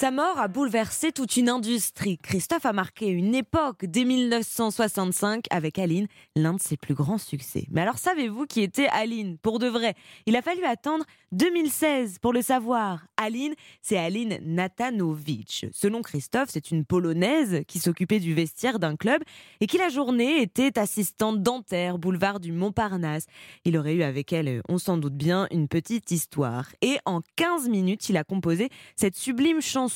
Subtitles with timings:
[0.00, 2.16] Sa mort a bouleversé toute une industrie.
[2.16, 7.66] Christophe a marqué une époque dès 1965 avec Aline, l'un de ses plus grands succès.
[7.70, 9.92] Mais alors savez-vous qui était Aline pour de vrai?
[10.24, 13.04] Il a fallu attendre 2016 pour le savoir.
[13.18, 13.52] Aline,
[13.82, 15.66] c'est Aline Natanowicz.
[15.70, 19.22] Selon Christophe, c'est une Polonaise qui s'occupait du vestiaire d'un club
[19.60, 23.26] et qui la journée était assistante dentaire, boulevard du Montparnasse.
[23.66, 26.70] Il aurait eu avec elle, on s'en doute bien, une petite histoire.
[26.80, 29.89] Et en 15 minutes, il a composé cette sublime chanson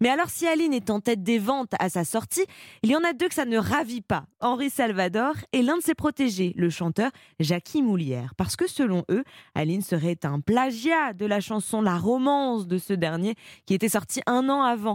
[0.00, 2.44] mais alors, si Aline est en tête des ventes à sa sortie,
[2.82, 4.24] il y en a deux que ça ne ravit pas.
[4.40, 7.10] Henri Salvador et l'un de ses protégés, le chanteur
[7.40, 8.34] Jackie Moulière.
[8.36, 9.24] Parce que selon eux,
[9.54, 13.34] Aline serait un plagiat de la chanson La Romance de ce dernier,
[13.66, 14.94] qui était sorti un an avant.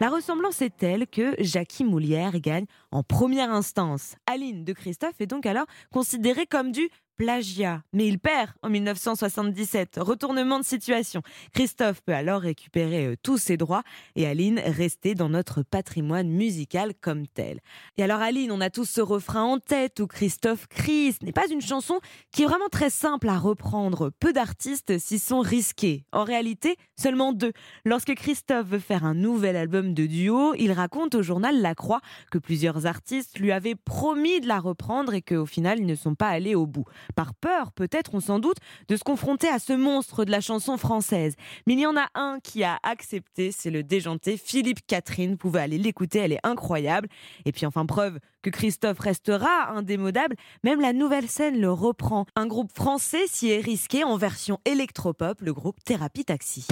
[0.00, 4.16] La ressemblance est telle que Jackie Moulière gagne en première instance.
[4.26, 7.82] Aline de Christophe est donc alors considérée comme du plagiat.
[7.92, 9.98] Mais il perd en 1977.
[10.00, 11.22] Retournement de situation.
[11.52, 13.82] Christophe peut alors récupérer euh, tous ses droits
[14.16, 17.60] et Aline rester dans notre patrimoine musical comme tel.
[17.96, 21.12] Et alors Aline, on a tous ce refrain en tête où Christophe crie.
[21.12, 22.00] Ce n'est pas une chanson
[22.32, 24.10] qui est vraiment très simple à reprendre.
[24.20, 26.04] Peu d'artistes s'y sont risqués.
[26.12, 27.52] En réalité, seulement deux.
[27.84, 32.00] Lorsque Christophe veut faire un nouvel album de duo, il raconte au journal La Croix
[32.30, 36.14] que plusieurs artistes lui avaient promis de la reprendre et qu'au final, ils ne sont
[36.14, 39.72] pas allés au bout par peur, peut-être, on s'en doute, de se confronter à ce
[39.72, 41.34] monstre de la chanson française.
[41.66, 45.32] Mais il y en a un qui a accepté, c'est le déjanté Philippe Catherine.
[45.32, 47.08] Vous pouvez aller l'écouter, elle est incroyable.
[47.44, 52.26] Et puis enfin, preuve que Christophe restera indémodable, même la nouvelle scène le reprend.
[52.36, 56.66] Un groupe français s'y est risqué en version électropop, le groupe Thérapie Taxi.